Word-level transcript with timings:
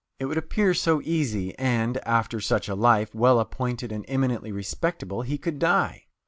It 0.19 0.25
would 0.25 0.39
appear 0.39 0.73
so 0.73 0.99
easy, 1.03 1.55
and, 1.59 1.97
after 2.07 2.39
such 2.41 2.67
a 2.67 2.73
life, 2.73 3.13
well 3.13 3.39
appointed 3.39 3.91
and 3.91 4.03
eminently 4.07 4.51
respectable, 4.51 5.21
he 5.21 5.37
could 5.37 5.59
die. 5.59 6.05